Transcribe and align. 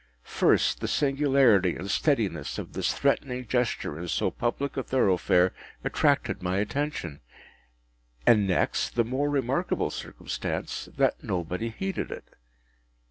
First, 0.23 0.79
the 0.81 0.87
singularity 0.87 1.75
and 1.75 1.87
steadiness 1.91 2.57
of 2.57 2.73
this 2.73 2.91
threatening 2.91 3.45
gesture 3.45 3.99
in 3.99 4.07
so 4.07 4.31
public 4.31 4.75
a 4.75 4.81
thoroughfare 4.81 5.53
attracted 5.83 6.41
my 6.41 6.57
attention; 6.57 7.19
and 8.25 8.47
next, 8.47 8.95
the 8.95 9.03
more 9.05 9.29
remarkable 9.29 9.91
circumstance 9.91 10.89
that 10.97 11.23
nobody 11.23 11.69
heeded 11.69 12.09
it. 12.09 12.35